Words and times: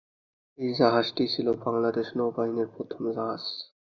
এই 0.59 0.71
জাহাজটি 0.75 1.23
ছিল 1.33 1.47
বাংলাদেশ 1.65 2.07
নৌবাহিনীর 2.17 2.69
প্রথম 2.75 3.01
জাহাজ। 3.11 3.43